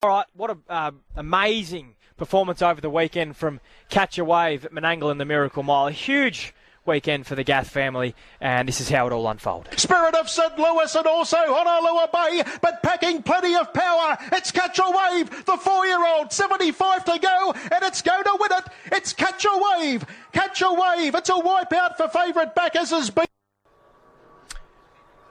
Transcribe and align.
All 0.00 0.10
right, 0.10 0.26
what 0.34 0.52
an 0.52 0.62
uh, 0.68 0.92
amazing 1.16 1.96
performance 2.16 2.62
over 2.62 2.80
the 2.80 2.88
weekend 2.88 3.36
from 3.36 3.58
Catch 3.88 4.16
a 4.16 4.24
Wave 4.24 4.64
at 4.64 4.70
Menangle 4.70 5.10
in 5.10 5.18
the 5.18 5.24
Miracle 5.24 5.64
Mile. 5.64 5.88
A 5.88 5.90
huge 5.90 6.54
weekend 6.86 7.26
for 7.26 7.34
the 7.34 7.42
Gath 7.42 7.68
family, 7.68 8.14
and 8.40 8.68
this 8.68 8.80
is 8.80 8.88
how 8.88 9.08
it 9.08 9.12
all 9.12 9.26
unfolded. 9.26 9.76
Spirit 9.76 10.14
of 10.14 10.30
St. 10.30 10.56
Louis 10.56 10.94
and 10.94 11.04
also 11.08 11.36
Honolulu 11.36 12.06
Bay, 12.12 12.44
but 12.62 12.80
packing 12.80 13.24
plenty 13.24 13.56
of 13.56 13.74
power. 13.74 14.16
It's 14.30 14.52
Catch 14.52 14.78
a 14.78 14.84
Wave, 14.86 15.44
the 15.44 15.56
four-year-old, 15.56 16.32
75 16.32 17.04
to 17.06 17.18
go, 17.18 17.52
and 17.54 17.82
it's 17.82 18.00
going 18.00 18.22
to 18.22 18.36
win 18.38 18.52
it. 18.52 18.64
It's 18.92 19.12
Catch 19.12 19.46
a 19.46 19.78
Wave, 19.80 20.06
Catch 20.30 20.62
a 20.62 20.72
Wave. 20.72 21.16
It's 21.16 21.28
a 21.28 21.32
wipeout 21.32 21.96
for 21.96 22.06
favourite 22.06 22.54
backers 22.54 22.90
has 22.90 23.10
been. 23.10 23.26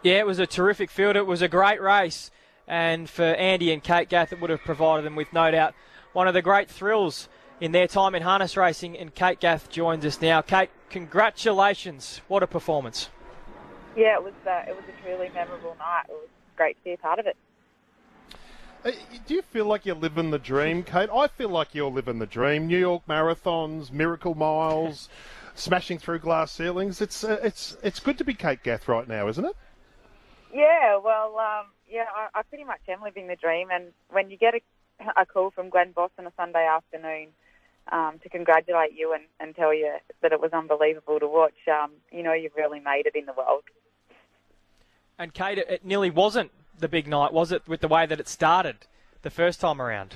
Yeah, 0.03 0.19
it 0.19 0.27
was 0.27 0.39
a 0.39 0.45
terrific 0.45 0.91
field. 0.91 1.15
It 1.15 1.25
was 1.25 1.41
a 1.41 1.47
great 1.47 1.81
race, 1.81 2.31
and 2.67 3.09
for 3.09 3.23
Andy 3.23 3.71
and 3.71 3.83
Kate 3.83 4.09
Gath, 4.09 4.33
it 4.33 4.41
would 4.41 4.49
have 4.49 4.61
provided 4.61 5.05
them 5.05 5.15
with 5.15 5.31
no 5.31 5.49
doubt 5.51 5.73
one 6.13 6.27
of 6.27 6.33
the 6.33 6.41
great 6.41 6.69
thrills 6.69 7.29
in 7.61 7.71
their 7.71 7.87
time 7.87 8.15
in 8.15 8.23
harness 8.23 8.57
racing. 8.57 8.97
And 8.97 9.13
Kate 9.13 9.39
Gath 9.39 9.69
joins 9.69 10.05
us 10.05 10.21
now. 10.21 10.41
Kate, 10.41 10.69
congratulations! 10.89 12.21
What 12.27 12.43
a 12.43 12.47
performance! 12.47 13.09
Yeah, 13.95 14.15
it 14.15 14.23
was. 14.23 14.33
Uh, 14.45 14.63
it 14.67 14.75
was 14.75 14.85
a 14.87 15.03
truly 15.03 15.29
memorable 15.33 15.75
night. 15.79 16.03
It 16.09 16.13
was 16.13 16.29
great 16.55 16.77
to 16.77 16.83
be 16.83 16.93
a 16.93 16.97
part 16.97 17.19
of 17.19 17.25
it. 17.25 17.37
Uh, 18.85 18.91
do 19.25 19.33
you 19.33 19.41
feel 19.41 19.65
like 19.65 19.85
you're 19.85 19.95
living 19.95 20.29
the 20.29 20.39
dream, 20.39 20.83
Kate? 20.83 21.09
I 21.11 21.27
feel 21.27 21.49
like 21.49 21.73
you're 21.73 21.89
living 21.89 22.19
the 22.19 22.27
dream. 22.27 22.67
New 22.67 22.77
York 22.77 23.03
marathons, 23.07 23.91
miracle 23.91 24.35
miles, 24.35 25.09
smashing 25.55 25.97
through 25.97 26.19
glass 26.19 26.51
ceilings. 26.51 27.01
It's 27.01 27.23
uh, 27.23 27.39
it's 27.43 27.77
it's 27.81 27.99
good 27.99 28.17
to 28.19 28.23
be 28.23 28.33
Kate 28.33 28.61
Gath 28.61 28.87
right 28.87 29.07
now, 29.07 29.27
isn't 29.27 29.45
it? 29.45 29.55
Yeah, 30.53 30.97
well, 30.97 31.37
um, 31.37 31.65
yeah, 31.89 32.05
I, 32.15 32.39
I 32.39 32.43
pretty 32.43 32.63
much 32.63 32.81
am 32.87 33.01
living 33.01 33.27
the 33.27 33.35
dream. 33.35 33.69
And 33.71 33.93
when 34.09 34.29
you 34.29 34.37
get 34.37 34.53
a, 34.55 35.21
a 35.21 35.25
call 35.25 35.51
from 35.51 35.69
Glenn 35.69 35.91
Boss 35.91 36.11
on 36.17 36.27
a 36.27 36.31
Sunday 36.35 36.65
afternoon 36.65 37.29
um, 37.91 38.19
to 38.23 38.29
congratulate 38.29 38.93
you 38.95 39.13
and, 39.13 39.23
and 39.39 39.55
tell 39.55 39.73
you 39.73 39.95
that 40.21 40.31
it 40.31 40.41
was 40.41 40.51
unbelievable 40.53 41.19
to 41.19 41.27
watch, 41.27 41.67
um, 41.71 41.91
you 42.11 42.23
know 42.23 42.33
you've 42.33 42.55
really 42.55 42.79
made 42.79 43.05
it 43.05 43.15
in 43.15 43.25
the 43.25 43.33
world. 43.33 43.63
And 45.19 45.33
Kate, 45.33 45.57
it 45.57 45.83
nearly 45.83 46.11
wasn't 46.11 46.51
the 46.77 46.87
big 46.87 47.07
night, 47.07 47.33
was 47.33 47.51
it, 47.51 47.67
with 47.67 47.81
the 47.81 47.87
way 47.87 48.05
that 48.05 48.19
it 48.19 48.27
started 48.27 48.85
the 49.23 49.31
first 49.31 49.59
time 49.59 49.81
around? 49.81 50.13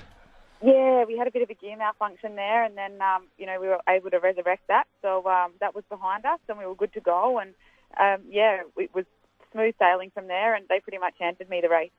Yeah, 0.64 1.06
we 1.06 1.18
had 1.18 1.28
a 1.28 1.32
bit 1.32 1.42
of 1.42 1.50
a 1.50 1.56
gear 1.56 1.76
malfunction 1.76 2.36
there, 2.36 2.64
and 2.64 2.78
then 2.78 3.02
um, 3.02 3.24
you 3.38 3.48
know 3.48 3.60
we 3.60 3.68
were 3.68 3.80
able 3.90 4.12
to 4.12 4.20
resurrect 4.20 4.68
that, 4.68 4.86
so 5.02 5.26
um, 5.28 5.54
that 5.60 5.74
was 5.74 5.84
behind 5.90 6.26
us, 6.26 6.40
and 6.48 6.60
we 6.60 6.66
were 6.66 6.76
good 6.76 6.94
to 6.94 7.02
go. 7.02 7.40
And 7.40 7.56
um, 8.00 8.24
yeah, 8.30 8.62
it 8.78 8.94
was 8.94 9.06
smooth 9.52 9.76
sailing 9.80 10.12
from 10.12 10.28
there, 10.28 10.56
and 10.56 10.66
they 10.70 10.80
pretty 10.80 10.98
much 10.98 11.14
handed 11.20 11.50
me 11.50 11.62
the 11.62 11.70
race. 11.70 11.92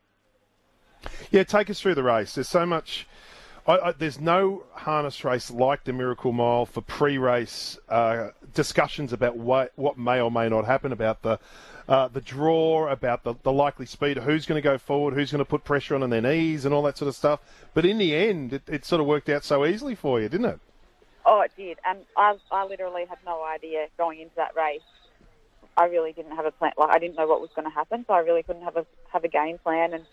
Yeah, 1.31 1.45
take 1.45 1.71
us 1.71 1.81
through 1.81 1.95
the 1.95 2.03
race. 2.03 2.35
There's 2.35 2.49
so 2.49 2.67
much. 2.67 3.07
I, 3.67 3.79
I, 3.79 3.93
there's 3.93 4.21
no 4.21 4.65
harness 4.73 5.25
race 5.25 5.51
like 5.51 5.85
the 5.85 5.93
Miracle 5.93 6.33
Mile 6.33 6.67
for 6.67 6.81
pre-race 6.81 7.79
uh, 7.89 8.31
discussions 8.55 9.13
about 9.13 9.37
what, 9.37 9.73
what 9.77 9.97
may 9.99 10.21
or 10.21 10.31
may 10.31 10.49
not 10.49 10.65
happen 10.65 10.93
about 10.93 11.23
the 11.23 11.39
uh, 11.89 12.09
the 12.09 12.21
draw, 12.21 12.89
about 12.89 13.25
the, 13.25 13.35
the 13.43 13.53
likely 13.53 13.87
speed, 13.87 14.17
who's 14.17 14.47
going 14.47 14.61
to 14.61 14.63
go 14.63 14.79
forward, 14.79 15.15
who's 15.15 15.33
going 15.33 15.41
to 15.41 15.45
put 15.45 15.65
pressure 15.65 15.97
on 15.97 16.03
on 16.03 16.11
their 16.11 16.21
knees, 16.21 16.65
and 16.65 16.73
all 16.73 16.83
that 16.83 16.97
sort 16.97 17.09
of 17.09 17.15
stuff. 17.15 17.41
But 17.75 17.85
in 17.85 17.99
the 17.99 18.15
end, 18.15 18.53
it, 18.53 18.63
it 18.69 18.85
sort 18.85 19.01
of 19.01 19.07
worked 19.07 19.29
out 19.29 19.45
so 19.45 19.67
easily 19.67 19.97
for 19.97 20.21
you, 20.21 20.29
didn't 20.29 20.47
it? 20.47 20.61
Oh, 21.27 21.41
it 21.41 21.53
did, 21.57 21.79
and 21.85 22.01
I, 22.17 22.37
I 22.51 22.65
literally 22.65 23.05
had 23.09 23.19
no 23.27 23.45
idea 23.45 23.87
going 23.99 24.21
into 24.21 24.35
that 24.37 24.55
race. 24.57 24.81
I 25.77 25.85
really 25.87 26.13
didn't 26.13 26.37
have 26.37 26.47
a 26.47 26.51
plan. 26.51 26.73
Like 26.77 26.91
I 26.91 26.99
didn't 26.99 27.17
know 27.17 27.27
what 27.27 27.41
was 27.41 27.51
going 27.55 27.67
to 27.67 27.75
happen, 27.75 28.05
so 28.07 28.15
I 28.15 28.21
really 28.21 28.43
couldn't 28.43 28.63
have 28.63 28.77
a 28.77 28.87
have 29.13 29.25
a 29.25 29.29
game 29.29 29.59
plan 29.59 29.95
and 29.95 30.05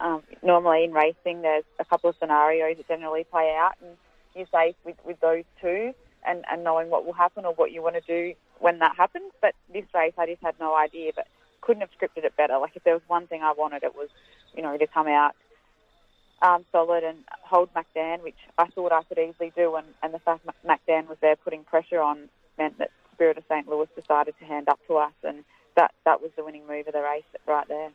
um, 0.00 0.22
normally 0.42 0.84
in 0.84 0.92
racing, 0.92 1.42
there's 1.42 1.64
a 1.78 1.84
couple 1.84 2.10
of 2.10 2.16
scenarios 2.20 2.76
that 2.76 2.88
generally 2.88 3.24
play 3.24 3.54
out, 3.58 3.74
and 3.82 3.96
you're 4.34 4.46
safe 4.52 4.76
with, 4.84 4.96
with 5.04 5.18
those 5.20 5.44
two 5.60 5.92
and, 6.26 6.44
and 6.50 6.62
knowing 6.62 6.90
what 6.90 7.04
will 7.04 7.12
happen 7.12 7.44
or 7.44 7.52
what 7.54 7.72
you 7.72 7.82
want 7.82 7.96
to 7.96 8.00
do 8.00 8.34
when 8.60 8.78
that 8.78 8.96
happens. 8.96 9.32
But 9.40 9.54
this 9.72 9.84
race, 9.94 10.12
I 10.16 10.26
just 10.26 10.42
had 10.42 10.54
no 10.60 10.76
idea, 10.76 11.12
but 11.14 11.26
couldn't 11.60 11.80
have 11.80 11.90
scripted 11.90 12.24
it 12.24 12.36
better. 12.36 12.58
Like 12.58 12.76
if 12.76 12.84
there 12.84 12.94
was 12.94 13.02
one 13.08 13.26
thing 13.26 13.42
I 13.42 13.52
wanted, 13.56 13.82
it 13.82 13.94
was, 13.94 14.08
you 14.54 14.62
know, 14.62 14.76
to 14.76 14.86
come 14.86 15.08
out 15.08 15.34
um, 16.42 16.64
solid 16.70 17.02
and 17.02 17.18
hold 17.42 17.70
MacDan, 17.74 18.22
which 18.22 18.38
I 18.56 18.66
thought 18.68 18.92
I 18.92 19.02
could 19.02 19.18
easily 19.18 19.52
do, 19.56 19.74
and, 19.74 19.86
and 20.02 20.14
the 20.14 20.20
fact 20.20 20.46
MacDan 20.64 21.08
was 21.08 21.18
there 21.20 21.34
putting 21.34 21.64
pressure 21.64 22.00
on 22.00 22.28
meant 22.56 22.78
that 22.78 22.90
Spirit 23.18 23.36
of 23.36 23.42
St. 23.48 23.66
Louis 23.66 23.88
decided 23.96 24.34
to 24.38 24.44
hand 24.44 24.68
up 24.68 24.78
to 24.86 24.94
us, 24.94 25.12
and 25.24 25.42
that 25.74 25.92
that 26.04 26.22
was 26.22 26.30
the 26.36 26.44
winning 26.44 26.64
move 26.68 26.86
of 26.86 26.92
the 26.92 27.02
race 27.02 27.24
right 27.48 27.66
there. 27.66 27.90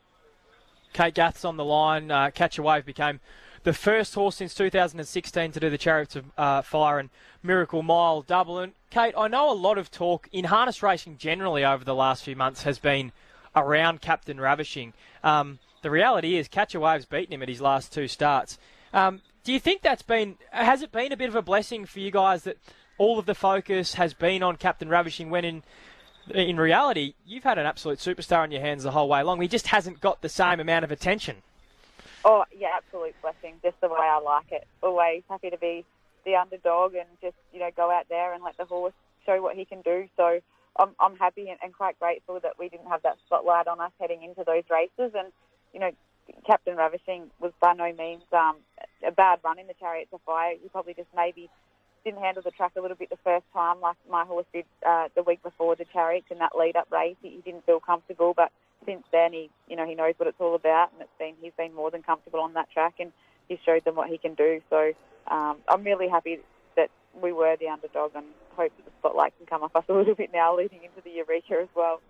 Kate 0.91 1.13
Gath's 1.13 1.45
on 1.45 1.56
the 1.56 1.63
line. 1.63 2.11
Uh, 2.11 2.29
Catch 2.29 2.57
a 2.57 2.61
Wave 2.61 2.85
became 2.85 3.22
the 3.63 3.72
first 3.72 4.13
horse 4.16 4.35
since 4.35 4.53
2016 4.53 5.53
to 5.53 5.59
do 5.61 5.69
the 5.69 5.78
Chariots 5.78 6.17
of 6.17 6.25
uh, 6.38 6.61
Fire 6.61 7.00
and 7.00 7.09
Miracle 7.41 7.81
Mile 7.84 8.22
double. 8.22 8.59
And 8.59 8.73
Kate, 8.89 9.13
I 9.17 9.29
know 9.29 9.50
a 9.50 9.56
lot 9.56 9.78
of 9.78 9.89
talk 9.89 10.28
in 10.34 10.45
harness 10.45 10.84
racing 10.84 11.17
generally 11.17 11.63
over 11.63 11.85
the 11.85 11.95
last 11.95 12.25
few 12.25 12.35
months 12.35 12.63
has 12.63 12.78
been 12.79 13.13
around 13.55 14.01
Captain 14.01 14.41
Ravishing. 14.41 14.91
Um, 15.23 15.59
the 15.84 15.90
reality 15.90 16.35
is, 16.35 16.50
Catch 16.50 16.75
a 16.75 16.81
Wave's 16.81 17.05
beaten 17.05 17.34
him 17.34 17.41
at 17.41 17.50
his 17.50 17.61
last 17.61 17.94
two 17.94 18.09
starts. 18.09 18.57
Um, 18.94 19.22
do 19.45 19.53
you 19.53 19.59
think 19.59 19.81
that's 19.81 20.01
been 20.01 20.38
has 20.51 20.81
it 20.81 20.91
been 20.91 21.11
a 21.11 21.17
bit 21.17 21.29
of 21.29 21.35
a 21.35 21.41
blessing 21.41 21.85
for 21.85 22.00
you 22.00 22.11
guys 22.11 22.44
that 22.44 22.57
all 22.98 23.20
of 23.20 23.26
the 23.26 23.36
focus 23.36 23.96
has 23.96 24.14
been 24.14 24.44
on 24.44 24.56
Captain 24.58 24.90
Ravishing 24.90 25.30
when 25.30 25.46
in 25.46 25.64
in 26.34 26.58
reality, 26.58 27.16
you've 27.26 27.44
had 27.44 27.58
an 27.58 27.66
absolute 27.66 28.00
superstar 28.00 28.40
on 28.40 28.52
your 28.52 28.62
hands 28.62 28.84
the 28.84 28.92
whole 28.92 29.09
way 29.09 29.20
along. 29.20 29.42
He 29.42 29.48
just 29.48 29.68
hasn't 29.68 30.00
got 30.00 30.22
the 30.22 30.30
same 30.30 30.59
amount 30.59 30.86
of 30.86 30.92
attention. 30.92 31.38
Oh, 32.24 32.46
yeah, 32.58 32.70
absolute 32.78 33.16
blessing. 33.22 33.56
Just 33.62 33.80
the 33.82 33.90
way 33.90 33.98
I 34.00 34.20
like 34.20 34.52
it. 34.52 34.66
Always 34.82 35.24
happy 35.30 35.50
to 35.50 35.58
be 35.58 35.84
the 36.24 36.36
underdog 36.36 36.96
and 36.96 37.08
just, 37.22 37.36
you 37.52 37.59
know, 37.59 37.70
go 37.76 37.92
out 37.92 38.08
there 38.08 38.34
and 38.34 38.42
let 38.42 38.56
the 38.56 38.64
horse 38.64 38.94
show 39.26 39.42
what 39.42 39.58
he 39.58 39.66
can 39.66 39.82
do. 39.82 40.08
So 40.16 40.40
I'm, 40.78 40.92
I'm 41.00 41.18
happy 41.18 41.50
and, 41.50 41.59
and 41.62 41.74
quite 41.74 42.00
grateful 42.00 42.40
that 42.42 42.53
we 42.58 42.70
didn't 42.70 42.88
have 42.88 43.02
that 43.03 43.18
spotlight 43.26 43.68
on 43.68 43.82
us 43.82 43.92
heading 44.00 44.24
into 44.24 44.46
those 44.46 44.64
races. 44.70 45.14
And, 45.14 45.34
you 45.74 45.82
know, 45.82 45.92
Captain 46.48 46.78
Ravishing 46.78 47.30
was 47.42 47.52
by 47.59 47.74
no 47.74 47.92
means 47.92 48.24
um, 48.32 48.56
a 49.06 49.12
bad 49.12 49.40
run 49.44 49.59
in 49.59 49.68
the 49.68 49.74
Chariots 49.74 50.14
of 50.14 50.22
Fire. 50.26 50.53
He 50.62 50.70
probably 50.70 50.94
just 50.94 51.09
maybe 51.14 51.50
didn't 52.03 52.22
handle 52.22 52.44
the 52.44 52.52
track 52.52 52.74
a 52.78 52.81
little 52.81 52.97
bit 52.97 53.09
the 53.09 53.18
first 53.24 53.46
time, 53.53 53.80
like 53.81 53.96
my 54.09 54.25
horse 54.25 54.46
did 54.53 54.66
uh, 54.86 55.08
the 55.16 55.24
week 55.24 55.41
before 55.44 55.75
the 55.75 55.86
Chariots 55.86 56.28
in 56.30 56.40
that 56.40 56.52
lead-up 56.58 56.91
race. 56.91 57.16
He, 57.22 57.30
he 57.30 57.41
didn't 57.41 57.66
feel 57.66 57.80
comfortable, 57.80 58.34
but 58.36 58.52
since 58.86 59.03
then, 59.12 59.34
he 59.34 59.50
you 59.68 59.75
know 59.75 59.86
he 59.86 59.96
knows 59.96 60.14
what 60.18 60.28
it's 60.28 60.40
all 60.40 60.56
about, 60.56 60.91
and 60.94 61.02
it's 61.02 61.18
been 61.18 61.34
he's 61.41 61.53
been 61.58 61.74
more 61.74 61.91
than 61.91 62.03
comfortable 62.03 62.41
on 62.41 62.53
that 62.53 62.69
track, 62.72 62.96
and 63.00 63.12
he 63.47 63.59
showed 63.66 63.84
them 63.86 63.96
what 63.96 64.09
he 64.09 64.18
can 64.18 64.34
do. 64.34 64.62
So 64.69 64.94
um, 65.28 65.58
I'm 65.68 65.84
really 65.84 66.09
happy 66.09 66.40
that 66.75 66.90
we 67.22 67.31
were 67.31 67.56
the 67.59 67.68
underdog, 67.69 68.12
and 68.16 68.25
hope 68.56 68.72
that 68.78 68.85
the 68.85 68.91
spotlight 69.00 69.34
can 69.38 69.46
come 69.46 69.64
off 69.64 69.75
us 69.75 69.85
a 69.90 69.94
little 69.94 70.16
bit 70.16 70.31
now, 70.34 70.56
leading 70.56 70.84
into 70.84 71.02
the 71.03 71.12
Eureka 71.12 71.62
as 71.62 71.70
well. 71.75 72.02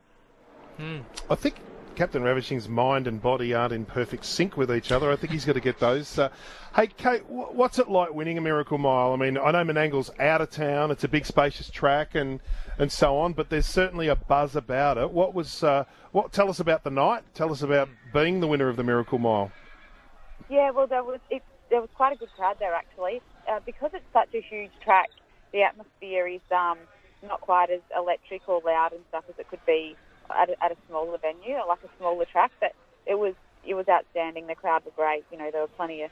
Hmm. 0.77 0.99
I 1.29 1.35
think 1.35 1.55
Captain 1.95 2.23
Ravishing's 2.23 2.67
mind 2.67 3.07
and 3.07 3.21
body 3.21 3.53
aren't 3.53 3.73
in 3.73 3.85
perfect 3.85 4.25
sync 4.25 4.57
with 4.57 4.71
each 4.71 4.91
other. 4.91 5.11
I 5.11 5.15
think 5.15 5.31
he's 5.31 5.45
got 5.45 5.53
to 5.53 5.59
get 5.59 5.79
those. 5.79 6.17
Uh, 6.17 6.29
hey, 6.75 6.87
Kate, 6.87 7.25
what's 7.27 7.79
it 7.79 7.89
like 7.89 8.13
winning 8.13 8.37
a 8.37 8.41
Miracle 8.41 8.77
Mile? 8.77 9.13
I 9.13 9.15
mean, 9.15 9.37
I 9.37 9.51
know 9.51 9.63
Menangle's 9.63 10.11
out 10.19 10.41
of 10.41 10.49
town. 10.49 10.91
It's 10.91 11.03
a 11.03 11.07
big, 11.07 11.25
spacious 11.25 11.69
track 11.69 12.15
and, 12.15 12.39
and 12.77 12.91
so 12.91 13.17
on, 13.17 13.33
but 13.33 13.49
there's 13.49 13.65
certainly 13.65 14.07
a 14.07 14.15
buzz 14.15 14.55
about 14.55 14.97
it. 14.97 15.11
What 15.11 15.33
was 15.33 15.63
uh, 15.63 15.85
what? 16.11 16.31
Tell 16.31 16.49
us 16.49 16.59
about 16.59 16.83
the 16.83 16.91
night. 16.91 17.23
Tell 17.33 17.51
us 17.51 17.61
about 17.61 17.89
being 18.13 18.39
the 18.39 18.47
winner 18.47 18.69
of 18.69 18.75
the 18.75 18.83
Miracle 18.83 19.19
Mile. 19.19 19.51
Yeah, 20.49 20.71
well, 20.71 20.87
there 20.87 21.03
was 21.03 21.19
it, 21.29 21.43
there 21.69 21.81
was 21.81 21.89
quite 21.95 22.13
a 22.13 22.17
good 22.17 22.29
crowd 22.35 22.57
there 22.59 22.73
actually, 22.73 23.21
uh, 23.49 23.59
because 23.65 23.91
it's 23.93 24.05
such 24.11 24.33
a 24.33 24.41
huge 24.41 24.71
track. 24.83 25.09
The 25.51 25.61
atmosphere 25.63 26.27
is 26.27 26.41
um, 26.51 26.77
not 27.21 27.41
quite 27.41 27.69
as 27.69 27.81
electric 27.95 28.47
or 28.49 28.61
loud 28.65 28.93
and 28.93 29.01
stuff 29.09 29.25
as 29.29 29.35
it 29.37 29.47
could 29.49 29.65
be 29.65 29.95
at 30.37 30.49
a, 30.49 30.63
at 30.63 30.71
a 30.71 30.77
smaller 30.87 31.17
venue, 31.17 31.57
like 31.67 31.79
a 31.83 31.89
smaller 31.97 32.25
track. 32.25 32.51
But 32.59 32.73
it 33.05 33.15
was 33.15 33.33
it 33.65 33.75
was 33.75 33.87
outstanding. 33.87 34.47
The 34.47 34.55
crowd 34.55 34.85
were 34.85 34.91
great. 34.91 35.25
You 35.31 35.37
know, 35.37 35.51
there 35.51 35.61
were 35.61 35.67
plenty 35.67 36.03
of 36.03 36.11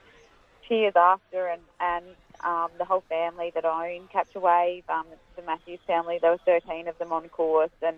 cheers 0.67 0.93
after, 0.95 1.47
and 1.47 1.61
and 1.79 2.05
um, 2.43 2.69
the 2.77 2.85
whole 2.85 3.03
family 3.09 3.51
that 3.55 3.65
own 3.65 4.07
Catch 4.11 4.35
a 4.35 4.39
Wave, 4.39 4.83
um, 4.89 5.05
the 5.35 5.41
Matthews 5.41 5.79
family. 5.85 6.19
There 6.21 6.31
were 6.31 6.39
13 6.45 6.87
of 6.87 6.97
them 6.97 7.11
on 7.11 7.27
course, 7.29 7.71
and 7.81 7.97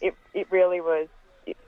it 0.00 0.14
it 0.34 0.46
really 0.50 0.80
was 0.80 1.08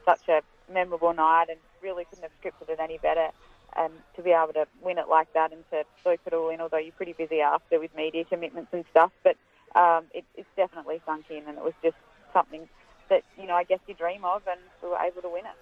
such 0.05 0.29
a 0.29 0.43
memorable 0.73 1.13
night, 1.13 1.47
and 1.51 1.59
really 1.83 2.05
couldn't 2.05 2.25
have 2.25 2.33
scripted 2.43 2.73
it 2.73 2.81
any 2.81 2.99
better. 2.99 3.29
And 3.77 3.93
to 4.15 4.23
be 4.23 4.31
able 4.31 4.53
to 4.53 4.67
win 4.83 4.99
it 4.99 5.09
like 5.09 5.33
that 5.33 5.53
and 5.53 5.69
to 5.73 5.85
soak 6.05 6.21
it 6.25 6.33
all 6.33 6.49
in, 6.51 6.61
although 6.61 6.79
you're 6.79 6.93
pretty 6.93 7.13
busy 7.13 7.41
after 7.41 7.81
with 7.81 7.93
media 7.97 8.25
commitments 8.25 8.73
and 8.73 8.85
stuff, 8.93 9.11
but 9.25 9.37
um, 9.75 10.05
it, 10.15 10.25
it's 10.37 10.49
definitely 10.57 11.03
sunk 11.05 11.25
in, 11.29 11.43
and 11.49 11.59
it 11.59 11.65
was 11.65 11.75
just 11.83 11.97
something 12.33 12.69
that 13.09 13.23
you 13.39 13.47
know 13.47 13.55
I 13.55 13.65
guess 13.65 13.81
you 13.87 13.95
dream 13.95 14.25
of, 14.25 14.43
and 14.51 14.61
we 14.83 14.89
were 14.89 14.99
able 14.99 15.23
to 15.23 15.29
win 15.29 15.45
it. 15.47 15.57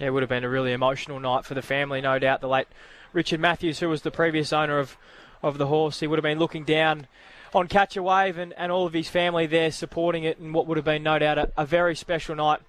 Yeah, 0.00 0.08
it 0.08 0.10
would 0.10 0.22
have 0.22 0.30
been 0.30 0.44
a 0.44 0.48
really 0.48 0.72
emotional 0.72 1.20
night 1.20 1.44
for 1.44 1.54
the 1.54 1.62
family, 1.62 2.00
no 2.00 2.18
doubt. 2.18 2.40
The 2.40 2.48
late 2.48 2.68
Richard 3.12 3.40
Matthews, 3.40 3.80
who 3.80 3.88
was 3.88 4.02
the 4.02 4.10
previous 4.10 4.52
owner 4.52 4.78
of, 4.78 4.96
of 5.42 5.58
the 5.58 5.66
horse, 5.66 6.00
he 6.00 6.06
would 6.06 6.18
have 6.18 6.24
been 6.24 6.38
looking 6.38 6.64
down 6.64 7.06
on 7.54 7.68
Catch 7.68 7.96
a 7.96 8.02
Wave 8.02 8.38
and, 8.38 8.54
and 8.56 8.72
all 8.72 8.86
of 8.86 8.94
his 8.94 9.08
family 9.08 9.46
there 9.46 9.70
supporting 9.70 10.24
it, 10.24 10.38
and 10.38 10.54
what 10.54 10.66
would 10.66 10.78
have 10.78 10.84
been 10.84 11.02
no 11.02 11.18
doubt 11.18 11.38
a, 11.38 11.52
a 11.56 11.66
very 11.66 11.94
special 11.94 12.34
night 12.34 12.60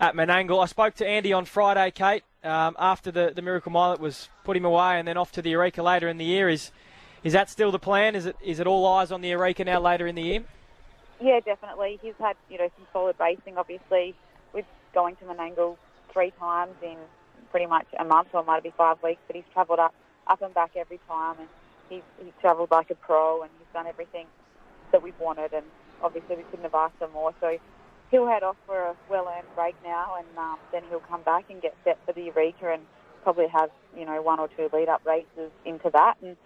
at 0.00 0.14
Menangle. 0.14 0.62
I 0.62 0.66
spoke 0.66 0.94
to 0.96 1.06
Andy 1.06 1.32
on 1.32 1.44
Friday, 1.44 1.90
Kate, 1.92 2.24
um, 2.42 2.76
after 2.78 3.10
the, 3.10 3.32
the 3.34 3.42
Miracle 3.42 3.72
Mile, 3.72 3.92
it 3.92 4.00
was 4.00 4.28
put 4.44 4.56
him 4.56 4.64
away 4.64 4.98
and 4.98 5.06
then 5.08 5.16
off 5.16 5.32
to 5.32 5.42
the 5.42 5.50
Eureka 5.50 5.82
later 5.82 6.08
in 6.08 6.18
the 6.18 6.24
year. 6.24 6.48
Is 6.48 6.72
is 7.22 7.32
that 7.32 7.48
still 7.48 7.70
the 7.70 7.78
plan? 7.78 8.14
Is 8.14 8.26
it 8.26 8.36
is 8.44 8.60
it 8.60 8.66
all 8.66 8.86
eyes 8.86 9.10
on 9.10 9.22
the 9.22 9.28
Eureka 9.28 9.64
now 9.64 9.80
later 9.80 10.06
in 10.06 10.14
the 10.14 10.22
year? 10.22 10.44
Yeah, 11.20 11.40
definitely. 11.40 11.98
He's 12.02 12.14
had 12.18 12.36
you 12.50 12.58
know 12.58 12.68
some 12.76 12.86
solid 12.92 13.16
racing, 13.20 13.56
obviously, 13.56 14.14
with 14.52 14.64
going 14.94 15.16
to 15.16 15.24
Menangle 15.24 15.76
three 16.12 16.32
times 16.38 16.74
in 16.82 16.96
pretty 17.50 17.66
much 17.66 17.86
a 17.98 18.04
month, 18.04 18.28
or 18.32 18.40
it 18.40 18.46
might 18.46 18.62
be 18.62 18.72
five 18.76 19.02
weeks. 19.02 19.20
But 19.26 19.36
he's 19.36 19.44
travelled 19.52 19.78
up 19.78 19.94
up 20.26 20.42
and 20.42 20.54
back 20.54 20.72
every 20.76 21.00
time, 21.08 21.36
and 21.38 21.48
he's 21.88 22.02
he's 22.22 22.32
travelled 22.40 22.70
like 22.70 22.90
a 22.90 22.94
pro, 22.94 23.42
and 23.42 23.50
he's 23.58 23.72
done 23.72 23.86
everything 23.86 24.26
that 24.92 25.02
we've 25.02 25.18
wanted. 25.20 25.52
And 25.52 25.66
obviously, 26.02 26.36
we 26.36 26.42
couldn't 26.44 26.64
have 26.64 26.74
asked 26.74 26.98
for 26.98 27.08
more. 27.08 27.32
So 27.40 27.58
he'll 28.10 28.26
head 28.26 28.42
off 28.42 28.56
for 28.66 28.78
a 28.78 28.96
well-earned 29.08 29.46
break 29.54 29.76
now, 29.84 30.16
and 30.18 30.38
um, 30.38 30.58
then 30.72 30.82
he'll 30.90 31.00
come 31.00 31.22
back 31.22 31.44
and 31.50 31.62
get 31.62 31.76
set 31.84 31.98
for 32.04 32.12
the 32.12 32.22
Eureka, 32.24 32.72
and 32.72 32.82
probably 33.22 33.46
have 33.48 33.70
you 33.96 34.04
know 34.04 34.20
one 34.20 34.40
or 34.40 34.48
two 34.48 34.68
lead-up 34.72 35.06
races 35.06 35.50
into 35.64 35.90
that, 35.92 36.16
and 36.22 36.36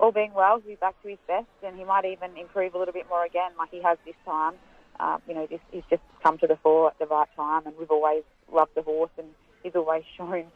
all 0.00 0.12
being 0.12 0.32
well, 0.34 0.58
he'll 0.58 0.68
be 0.68 0.74
back 0.76 1.00
to 1.02 1.08
his 1.08 1.18
best, 1.26 1.46
and 1.62 1.76
he 1.76 1.84
might 1.84 2.04
even 2.04 2.36
improve 2.36 2.74
a 2.74 2.78
little 2.78 2.94
bit 2.94 3.08
more 3.08 3.24
again, 3.24 3.50
like 3.58 3.70
he 3.70 3.82
has 3.82 3.98
this 4.04 4.14
time. 4.24 4.54
Uh, 5.00 5.18
you 5.28 5.34
know, 5.34 5.46
this, 5.46 5.60
he's 5.72 5.82
just 5.90 6.02
come 6.22 6.38
to 6.38 6.46
the 6.46 6.56
fore 6.56 6.88
at 6.88 6.98
the 6.98 7.06
right 7.06 7.28
time, 7.36 7.66
and 7.66 7.76
we've 7.78 7.90
always 7.90 8.22
loved 8.52 8.72
the 8.74 8.82
horse, 8.82 9.10
and 9.18 9.28
he's 9.62 9.74
always 9.74 10.04
shown 10.16 10.46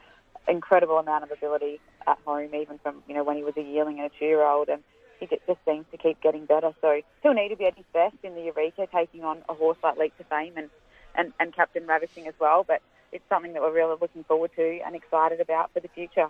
incredible 0.47 0.99
amount 0.99 1.25
of 1.25 1.31
ability 1.31 1.81
at 2.07 2.19
home, 2.25 2.55
even 2.55 2.79
from 2.79 3.03
you 3.07 3.15
know 3.15 3.25
when 3.25 3.37
he 3.37 3.45
was 3.45 3.55
a 3.57 3.63
yearling 3.63 3.99
and 3.99 4.11
a 4.11 4.19
two-year-old, 4.19 4.69
and 4.69 4.83
he 5.21 5.27
just 5.27 5.59
seems 5.67 5.85
to 5.91 5.99
keep 5.99 6.21
getting 6.21 6.47
better. 6.47 6.73
So 6.81 7.01
he'll 7.23 7.35
need 7.35 7.49
to 7.49 7.57
be 7.57 7.67
at 7.67 7.77
his 7.77 7.85
best 7.93 8.17
in 8.23 8.35
the 8.35 8.43
Eureka, 8.43 8.87
taking 8.93 9.25
on 9.25 9.43
a 9.49 9.55
horse 9.55 9.79
like 9.83 9.99
Leap 9.99 10.17
to 10.19 10.25
Fame 10.25 10.55
and, 10.57 10.71
and, 11.15 11.33
and 11.41 11.55
Captain 11.55 11.87
Ravishing 11.87 12.29
as 12.29 12.35
well. 12.39 12.65
But 12.67 12.83
it's 13.13 13.25
something 13.29 13.53
that 13.55 13.63
we're 13.63 13.73
really 13.73 13.97
looking 14.01 14.25
forward 14.25 14.51
to 14.57 14.81
and 14.85 14.95
excited 14.95 15.41
about 15.41 15.73
for 15.73 15.81
the 15.81 15.89
future. 15.89 16.29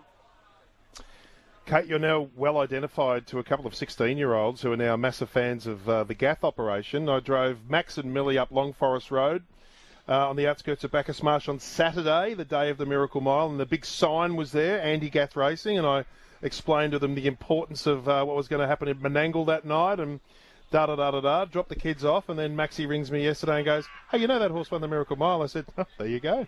Kate, 1.69 1.85
you're 1.85 1.99
now 1.99 2.27
well 2.35 2.57
identified 2.57 3.27
to 3.27 3.37
a 3.37 3.43
couple 3.43 3.67
of 3.67 3.75
16 3.75 4.17
year 4.17 4.33
olds 4.33 4.59
who 4.59 4.71
are 4.71 4.75
now 4.75 4.97
massive 4.97 5.29
fans 5.29 5.67
of 5.67 5.87
uh, 5.87 6.03
the 6.03 6.15
Gath 6.15 6.43
operation. 6.43 7.07
I 7.07 7.19
drove 7.19 7.59
Max 7.69 7.99
and 7.99 8.11
Millie 8.11 8.39
up 8.39 8.49
Long 8.49 8.73
Forest 8.73 9.11
Road 9.11 9.43
uh, 10.07 10.29
on 10.29 10.35
the 10.35 10.47
outskirts 10.47 10.83
of 10.83 10.89
Bacchus 10.89 11.21
Marsh 11.21 11.47
on 11.47 11.59
Saturday, 11.59 12.33
the 12.33 12.43
day 12.43 12.71
of 12.71 12.79
the 12.79 12.87
Miracle 12.87 13.21
Mile, 13.21 13.51
and 13.51 13.59
the 13.59 13.67
big 13.67 13.85
sign 13.85 14.35
was 14.35 14.51
there, 14.51 14.81
Andy 14.81 15.11
Gath 15.11 15.35
Racing, 15.35 15.77
and 15.77 15.85
I 15.85 16.05
explained 16.41 16.93
to 16.93 16.97
them 16.97 17.13
the 17.13 17.27
importance 17.27 17.85
of 17.85 18.09
uh, 18.09 18.25
what 18.25 18.35
was 18.35 18.47
going 18.47 18.61
to 18.61 18.67
happen 18.67 18.87
in 18.87 18.97
Menangle 18.97 19.45
that 19.45 19.63
night 19.63 19.99
and 19.99 20.19
da 20.71 20.87
da 20.87 20.95
da 20.95 21.11
da 21.11 21.21
da. 21.21 21.45
Dropped 21.45 21.69
the 21.69 21.75
kids 21.75 22.03
off, 22.03 22.29
and 22.29 22.39
then 22.39 22.55
Maxie 22.55 22.87
rings 22.87 23.11
me 23.11 23.23
yesterday 23.23 23.57
and 23.57 23.65
goes, 23.65 23.85
"Hey, 24.09 24.17
you 24.17 24.25
know 24.25 24.39
that 24.39 24.49
horse 24.49 24.71
won 24.71 24.81
the 24.81 24.87
Miracle 24.87 25.17
Mile?" 25.17 25.43
I 25.43 25.45
said, 25.45 25.67
oh, 25.77 25.85
"There 25.99 26.07
you 26.07 26.19
go." 26.19 26.47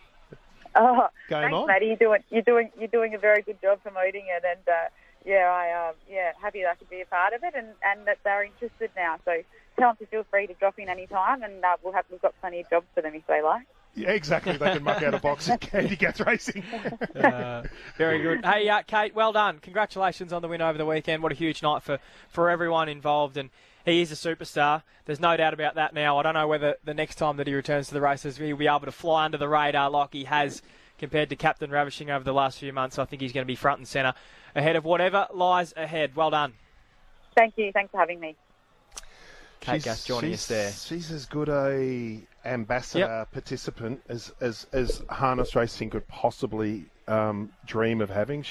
Oh, 0.74 1.10
Game 1.30 1.42
thanks, 1.42 1.54
on. 1.54 1.68
Matty. 1.68 1.86
You're 1.88 1.96
doing 1.98 2.24
you're 2.32 2.42
doing 2.42 2.72
you're 2.80 2.88
doing 2.88 3.14
a 3.14 3.20
very 3.20 3.44
good 3.44 3.62
job 3.62 3.84
promoting 3.84 4.26
it, 4.28 4.44
and 4.44 4.68
uh, 4.68 4.90
yeah, 5.26 5.50
I 5.50 5.90
um, 5.90 5.96
yeah 6.10 6.32
happy 6.42 6.62
that 6.62 6.72
I 6.72 6.76
could 6.76 6.90
be 6.90 7.02
a 7.02 7.06
part 7.06 7.34
of 7.34 7.44
it, 7.44 7.54
and, 7.56 7.68
and 7.84 8.08
that 8.08 8.20
they're 8.24 8.44
interested 8.44 8.90
now. 8.96 9.18
So 9.26 9.44
tell 9.78 9.90
them 9.90 9.98
to 9.98 10.06
feel 10.08 10.26
free 10.30 10.48
to 10.48 10.54
drop 10.56 10.80
in 10.80 10.90
any 10.90 11.08
time, 11.08 11.44
and 11.44 11.64
uh, 11.64 11.78
we'll 11.84 11.94
have 11.94 12.06
we've 12.12 12.22
got 12.22 12.34
plenty 12.42 12.62
of 12.62 12.70
jobs 12.70 12.88
for 12.94 13.02
them 13.02 13.14
if 13.16 13.26
they 13.28 13.42
like. 13.42 13.68
Yeah, 13.94 14.12
exactly. 14.12 14.56
They 14.56 14.72
can 14.72 14.84
muck 14.84 15.04
out 15.04 15.14
a 15.14 15.20
box 15.20 15.50
at 15.50 15.74
Andy 15.74 15.96
Gath 15.96 16.20
Racing. 16.22 16.64
Uh, 17.22 17.64
very 17.98 18.20
good. 18.20 18.44
Hey, 18.44 18.68
uh, 18.68 18.82
Kate, 18.82 19.14
well 19.14 19.32
done. 19.32 19.60
Congratulations 19.60 20.34
on 20.34 20.42
the 20.42 20.48
win 20.48 20.62
over 20.62 20.78
the 20.78 20.86
weekend. 20.86 21.22
What 21.22 21.32
a 21.32 21.36
huge 21.36 21.62
night 21.62 21.84
for, 21.84 22.00
for 22.30 22.50
everyone 22.50 22.90
involved. 22.90 23.38
And 23.38 23.50
he 23.86 24.02
is 24.02 24.12
a 24.12 24.16
superstar. 24.16 24.82
There's 25.06 25.20
no 25.20 25.36
doubt 25.38 25.54
about 25.54 25.76
that 25.76 25.94
now. 25.94 26.18
I 26.18 26.24
don't 26.24 26.34
know 26.34 26.48
whether 26.48 26.78
the 26.84 26.94
next 26.94 27.16
time 27.16 27.38
that 27.38 27.48
he 27.48 27.54
returns 27.54 27.90
to 27.90 27.94
the 27.94 28.02
races, 28.02 28.38
he'll 28.38 28.58
be 28.58 28.68
able 28.68 28.80
to 28.82 28.92
fly 28.92 29.26
under 29.26 29.38
the 29.38 29.48
radar 29.48 29.90
like 29.90 30.14
he 30.14 30.24
has 30.24 30.62
compared 30.98 31.30
to 31.30 31.36
Captain 31.36 31.70
Ravishing 31.70 32.10
over 32.10 32.24
the 32.24 32.34
last 32.34 32.60
few 32.60 32.74
months. 32.74 32.98
I 32.98 33.06
think 33.06 33.22
he's 33.22 33.34
going 33.34 33.46
to 33.46 33.52
be 33.52 33.56
front 33.56 33.80
and 33.80 33.88
centre 33.88 34.14
ahead 34.56 34.76
of 34.76 34.84
whatever 34.84 35.28
lies 35.34 35.74
ahead. 35.76 36.16
Well 36.16 36.30
done. 36.30 36.54
Thank 37.36 37.58
you. 37.58 37.72
Thanks 37.72 37.92
for 37.92 38.00
having 38.00 38.20
me. 38.20 38.36
Kate 39.62 39.84
Gath 39.84 40.06
joining 40.06 40.32
she's, 40.32 40.40
us 40.40 40.48
there. 40.48 40.72
She's 40.72 41.12
as 41.12 41.26
good 41.28 41.48
a 41.48 42.20
ambassador 42.44 43.28
participant 43.32 44.02
as, 44.10 44.34
as, 44.42 44.66
as 44.74 45.04
harness 45.10 45.56
racing 45.56 45.92
could 45.92 46.08
possibly 46.08 46.86
um, 47.08 47.52
dream 47.66 48.02
of 48.02 48.10
having. 48.10 48.42